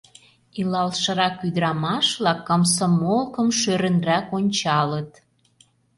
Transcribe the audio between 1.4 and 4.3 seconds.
ӱдырамаш-влак комсомолкым шӧрынрак